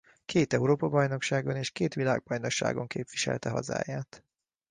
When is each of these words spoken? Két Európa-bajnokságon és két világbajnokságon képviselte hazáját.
Két 0.25 0.53
Európa-bajnokságon 0.53 1.55
és 1.55 1.71
két 1.71 1.93
világbajnokságon 1.93 2.87
képviselte 2.87 3.49
hazáját. 3.49 4.25